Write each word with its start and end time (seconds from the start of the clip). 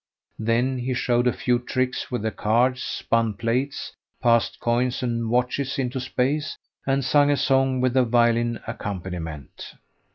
Then 0.39 0.79
he 0.79 0.95
showed 0.95 1.27
a 1.27 1.31
few 1.31 1.59
tricks 1.59 2.09
with 2.09 2.23
the 2.23 2.31
cards, 2.31 2.81
spun 2.81 3.35
plates, 3.35 3.93
passed 4.19 4.59
coins 4.59 5.03
and 5.03 5.29
watches 5.29 5.77
into 5.77 5.99
space, 5.99 6.57
and 6.87 7.05
sung 7.05 7.29
a 7.29 7.37
song 7.37 7.81
with 7.81 7.95
a 7.95 8.03
violin 8.03 8.59
accompaniment. 8.65 9.75